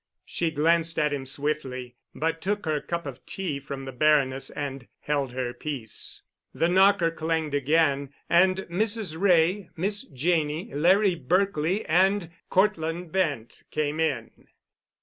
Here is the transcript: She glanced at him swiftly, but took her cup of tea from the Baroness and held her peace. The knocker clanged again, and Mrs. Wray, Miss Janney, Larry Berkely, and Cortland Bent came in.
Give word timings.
She 0.25 0.49
glanced 0.49 0.97
at 0.97 1.13
him 1.13 1.27
swiftly, 1.27 1.95
but 2.15 2.41
took 2.41 2.65
her 2.65 2.81
cup 2.81 3.05
of 3.05 3.23
tea 3.27 3.59
from 3.59 3.83
the 3.85 3.91
Baroness 3.91 4.49
and 4.49 4.87
held 5.01 5.31
her 5.33 5.53
peace. 5.53 6.23
The 6.55 6.67
knocker 6.67 7.11
clanged 7.11 7.53
again, 7.53 8.11
and 8.27 8.57
Mrs. 8.61 9.15
Wray, 9.15 9.69
Miss 9.77 10.01
Janney, 10.01 10.73
Larry 10.73 11.13
Berkely, 11.15 11.85
and 11.87 12.31
Cortland 12.49 13.11
Bent 13.11 13.61
came 13.69 13.99
in. 13.99 14.47